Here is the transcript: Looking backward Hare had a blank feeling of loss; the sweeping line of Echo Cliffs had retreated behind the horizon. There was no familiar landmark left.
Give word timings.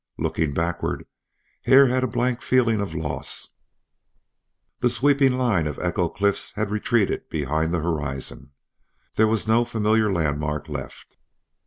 Looking 0.17 0.51
backward 0.55 1.05
Hare 1.65 1.85
had 1.85 2.03
a 2.03 2.07
blank 2.07 2.41
feeling 2.41 2.81
of 2.81 2.95
loss; 2.95 3.53
the 4.79 4.89
sweeping 4.89 5.33
line 5.33 5.67
of 5.67 5.77
Echo 5.77 6.09
Cliffs 6.09 6.53
had 6.53 6.71
retreated 6.71 7.29
behind 7.29 7.71
the 7.71 7.81
horizon. 7.81 8.49
There 9.13 9.27
was 9.27 9.47
no 9.47 9.63
familiar 9.63 10.11
landmark 10.11 10.67
left. 10.67 11.15